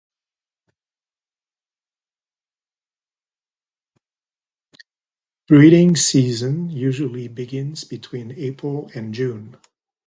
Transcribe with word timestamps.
Breeding 5.47 5.95
season 5.95 6.71
usually 6.71 7.27
begins 7.27 7.83
between 7.83 8.31
April 8.31 8.89
and 8.95 9.13
June. 9.13 9.57